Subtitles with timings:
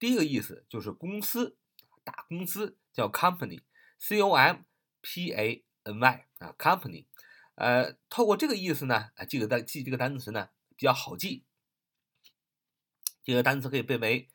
[0.00, 1.58] 第一个意思就是公司，
[2.02, 4.64] 大公司叫 company，c o m
[5.02, 7.04] p a n y 啊，company，
[7.54, 11.44] 呃，透过这个意思呢，啊，记个单记这个单词呢比较好记。
[13.22, 14.30] 这个单词可以分为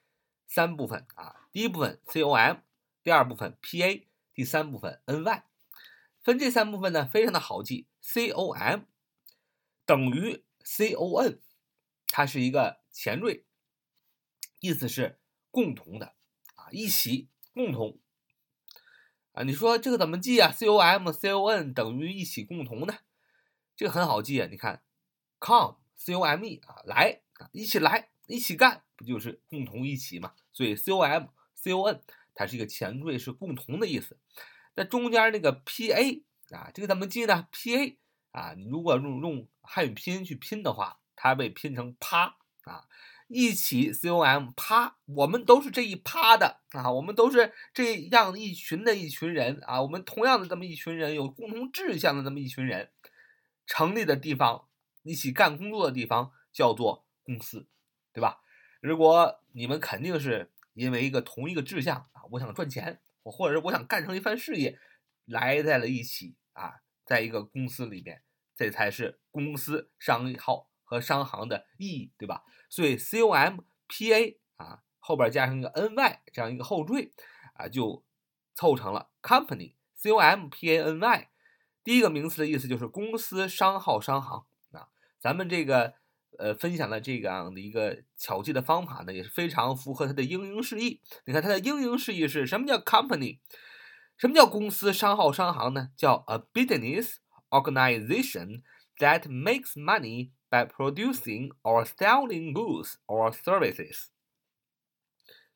[0.46, 2.58] 三部分啊，第一部分 c o m，
[3.02, 5.44] 第二部分 p a，第三部分 n y。
[6.22, 8.82] 分这三部分呢非常的好记，c o m
[9.86, 11.40] 等于 c o n，
[12.08, 13.44] 它是一个前缀，
[14.60, 15.20] 意思是。
[15.56, 16.08] 共同的
[16.56, 17.98] 啊，一起共同
[19.32, 22.94] 啊，你说这个怎么记啊？C O M C O N 等于一起共同呢？
[23.78, 24.84] 这个很好记啊，你看
[25.40, 30.34] ，come C O M E 啊，来啊，一起来，一起干，不就是共同一起嘛？
[30.52, 32.02] 所以 C O M C O N
[32.34, 34.20] 它是一个前缀，是共同的意思。
[34.74, 37.98] 那中间那个 P A 啊，这个怎么记呢？P A
[38.32, 42.90] 啊，你如果用用汉语拼音去拼的话，它被拼成趴啊。
[43.28, 52.92] 一起 com 趴，我们都是这一趴的啊，我们都是这样一群的一群人啊，我们同样的这么一群人，有共同志向的这么一群人，
[53.66, 54.68] 成立的地方，
[55.02, 57.68] 一起干工作的地方叫做公司，
[58.14, 58.42] 对吧？
[58.80, 64.78] 如果你们肯定是因为一个同一个志向啊，我想赚钱，我或者是我想干成一番事业，
[65.26, 68.22] 来在了一起啊，在一个公司里面，
[68.56, 70.70] 这才是公司商号。
[70.86, 72.44] 和商行的意义，对吧？
[72.70, 77.12] 所以 C O M P A 啊，后边加上一个 N Y 这样一个后缀
[77.56, 78.06] 啊，就
[78.54, 81.30] 凑成了 company C O M P A N Y。
[81.84, 84.88] 第一个名词的意思就是公司、商号、商行啊。
[85.20, 85.94] 咱们这个
[86.38, 91.02] 呃分享的这样的一个巧记的方法呢，也是非常符合它的英英释义。
[91.26, 93.40] 你看它的英英释义是什么叫 company？
[94.18, 95.90] 什么叫公司、商号、商行呢？
[95.98, 97.16] 叫 a business
[97.50, 98.62] organization
[98.98, 100.32] that makes money。
[100.51, 104.07] by producing or selling goods or services，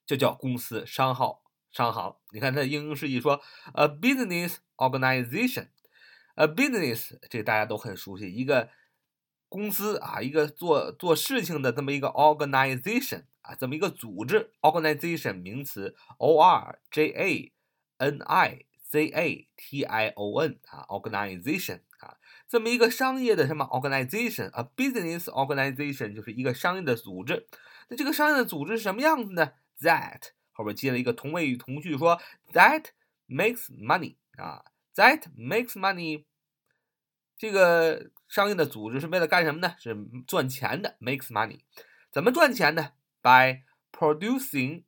[0.07, 2.17] 这叫公司、商号、商行。
[2.33, 3.43] 你看它的英英释义说，
[3.73, 8.71] a business organization，a business 这大家都很熟悉，一个
[9.49, 14.53] 公司啊，一个做做事情的这么一个 organization 啊，这么一个组织。
[14.61, 17.53] organization 名词，o r j a
[17.99, 21.81] n i z a t i o n 啊，organization。
[22.47, 27.47] 这么一个商业的什么 organization，a business organization 就是一个商业的组织。
[27.89, 29.53] 那这个商业的组织是什么样子呢？
[29.81, 30.21] That
[30.53, 32.21] 后边接了一个同位语同句，说
[32.53, 32.87] that
[33.29, 34.65] makes money 啊，
[34.95, 36.25] that makes money。
[37.37, 39.75] 这个商业的组织是为了干什么呢？
[39.79, 39.97] 是
[40.27, 41.61] 赚钱的，makes money。
[42.13, 42.93] 怎么赚钱呢？
[43.21, 44.85] By producing，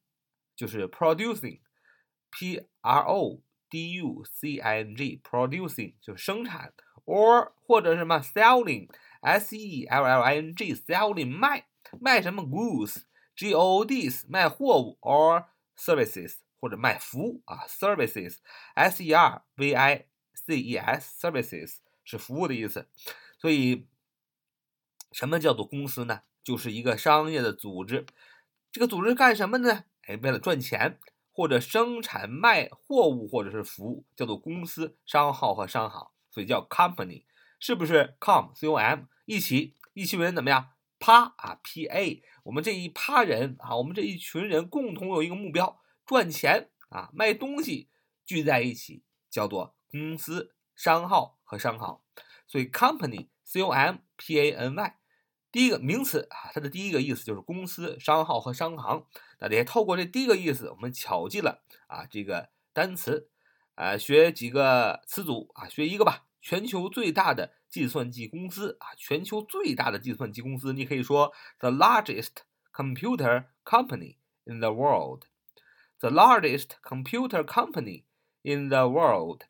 [0.54, 6.72] 就是 producing，p r o d u c i n g，producing 就是生产。
[7.05, 11.67] or 或者什么 selling，s e l l i n g selling 卖
[11.99, 15.45] 卖什么 goods，g o o d s 卖货物，or
[15.77, 22.87] services 或者卖服务啊 services，s e r v i c e s services 是服务的意思。
[23.37, 23.87] 所以
[25.11, 26.21] 什么叫做公司呢？
[26.43, 28.05] 就是一个商业的组织。
[28.71, 29.83] 这个组织干什么呢？
[30.07, 30.97] 哎，为了赚钱
[31.31, 36.09] 或者生产卖货物或者是服务，叫做公司、商号和商行。
[36.31, 37.25] 所以叫 company，
[37.59, 40.71] 是不是 com c o m 一起一群人怎么样？
[40.97, 47.89] 趴啊 p a，我们这一趴人啊，我们这一群人共同有一个目标，赚钱啊，卖东西
[48.25, 52.01] 聚在一起，叫做公司、商号和商行。
[52.47, 54.95] 所以 company c o m p a n y，
[55.51, 59.05] 第一个名词啊，它的第一个意思就是公司、商号和商行。
[59.39, 63.31] 那也透过这第一个意思，我们巧记了啊这个单词。
[63.75, 66.25] 啊，学几个词组啊，学一个吧。
[66.43, 72.37] 全球最大的计算机公司啊，全球最大的计算机公司，你可以说 the largest
[72.73, 75.25] computer company in the world.
[75.99, 78.05] The largest computer company
[78.41, 79.43] in the world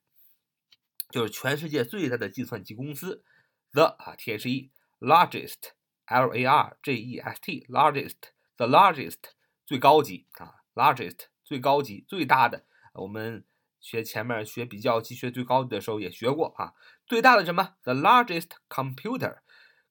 [1.10, 3.24] 就是全世界最大的计算机公司。
[3.72, 5.72] The 啊，T H E largest
[6.08, 8.18] L A R G E S T largest
[8.58, 9.20] the largest
[9.66, 12.66] 最高级啊，largest 最高级最大的。
[12.96, 13.46] 我们
[13.81, 16.74] 学前面学比较级学最高的时候也学过啊，
[17.06, 19.39] 最大的什么？The largest computer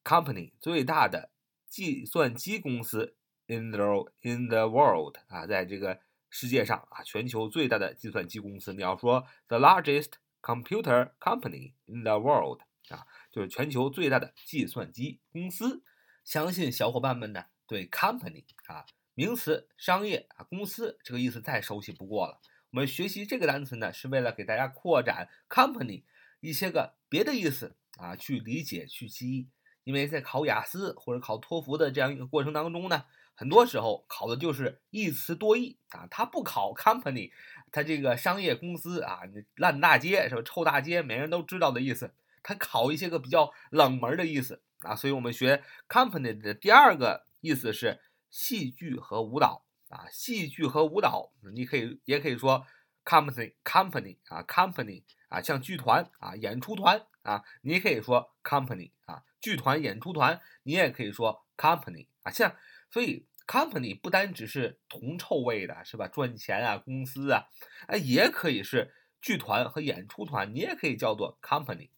[0.04, 1.30] company 最大的
[1.66, 3.16] 计算机公司
[3.46, 6.00] in the in the world 啊，在这个
[6.30, 8.72] 世界上啊，全球最大的计算机公司。
[8.72, 15.82] 你要说 the largest computer company in the world 啊，就是全球最大的计算机公司。
[16.22, 18.84] 相信小伙伴们呢对 company 啊
[19.14, 22.40] 名词商业啊公司这个意思再熟悉不过了。
[22.72, 26.02] 我们学习这个单词呢，是为了给大家扩展 company
[26.40, 29.48] 一些个别的意思啊，去理解去记忆。
[29.82, 37.32] 因为在考雅思或者考托福的这样一个过程当中呢，很多时候考的就是一词多义啊，他不考 company，
[37.72, 39.22] 他这个商业公司啊，
[39.56, 40.42] 烂大街是吧？
[40.44, 42.14] 臭大街，每人都知道的意思。
[42.42, 48.00] 他考一些个比较冷门的意思啊，所以我们学 company 的第二个意思是
[48.30, 52.64] 戏剧和舞蹈啊，戏剧和舞蹈，你可以也可以说
[53.04, 62.56] company company 啊 company 啊，像剧团啊演出团啊，你也可以说 company 啊剧团演出团，你也可以说 company 啊，像
[62.88, 66.06] 所以 company 不单只是铜臭味的是吧？
[66.08, 67.48] 赚钱啊公司啊，
[67.88, 71.90] 哎也可以是剧团和演出团，你也可以叫做 company。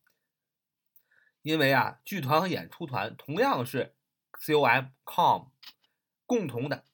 [1.43, 3.95] 因为啊，剧团和演出团同样是
[4.39, 5.49] C O M com
[6.25, 6.85] 共同的，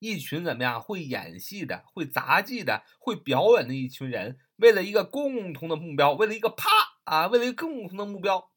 [0.00, 6.68] 一群怎么样会演戏的、会杂技的、会表演的一群人，为了一个共同的目标，为了一个啪
[7.04, 8.50] 啊，为了一个共同的目标，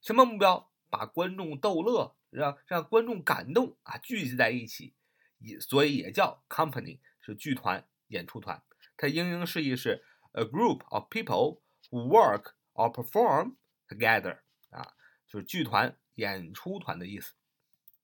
[0.00, 0.70] 什么目标？
[0.88, 4.94] 把观众逗乐，让让观众感动啊，聚集在一起，
[5.38, 8.62] 也所以也叫 company，是剧团、演出团。
[8.96, 11.60] 它英英释义是 a group of people
[11.90, 13.56] who work or perform
[13.88, 14.38] together。
[14.70, 14.94] 啊，
[15.26, 17.34] 就是剧团、演出团的意思。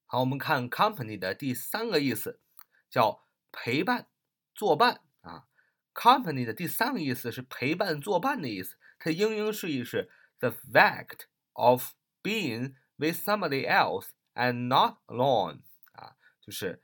[0.05, 2.41] 好，我们看 company 的第三个意思，
[2.93, 4.07] 叫陪伴、
[4.53, 5.47] 作伴啊。
[5.95, 8.77] company 的第三个意思是陪伴、作伴的意思。
[8.99, 11.21] 它英英释义是 the fact
[11.53, 15.61] of being with somebody else and not alone
[15.93, 16.83] 啊，就是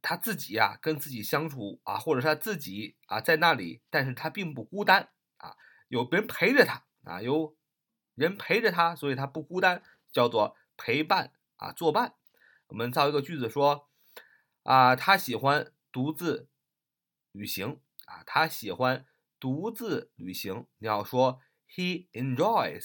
[0.00, 5.56] 他自己啊跟自己相处啊，或者是他自己啊在那里，但是他并不孤单啊，
[5.88, 7.54] 有别人陪着他啊，有。
[8.14, 9.80] 人陪着他，所以他不孤单，
[10.10, 12.16] 叫做陪伴啊，作伴。
[12.66, 13.87] 我们造一个句子说，
[14.68, 16.50] 啊，他喜欢独自
[17.32, 19.06] 旅行啊，他喜欢
[19.40, 20.66] 独自旅行。
[20.76, 21.40] 你要说
[21.74, 22.84] ，He enjoys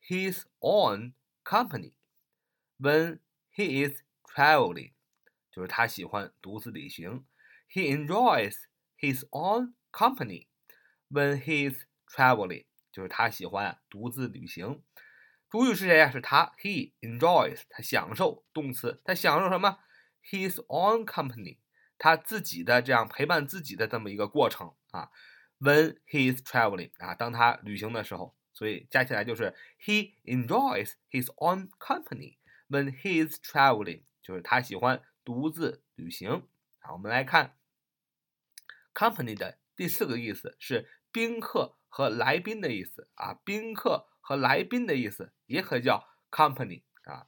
[0.00, 1.12] his own
[1.44, 1.92] company
[2.78, 3.18] when
[3.54, 4.94] he is traveling，
[5.50, 7.26] 就是他喜欢独自旅行。
[7.70, 8.54] He enjoys
[8.98, 10.46] his own company
[11.10, 12.64] when he is traveling。
[12.90, 14.82] 就是他喜欢独自旅行，
[15.50, 16.10] 主语是谁呀？
[16.10, 18.46] 是他，he enjoys，他享受。
[18.54, 19.80] 动词，他享受什么
[20.22, 21.58] ？His own company，
[21.98, 25.10] 他自己的这样陪伴自己的这么一个过程啊。
[25.58, 29.54] When he is traveling，啊，当他旅行的时候，所以加起来就是
[29.84, 32.38] he enjoys his own company
[32.68, 36.48] when he is traveling，就是他喜欢独自旅行。
[36.78, 37.56] 好，我们来看
[38.94, 41.76] company 的第四个意思是宾客。
[41.90, 47.26] 和来宾的意思啊，宾客和来宾的意思也可叫 company 啊，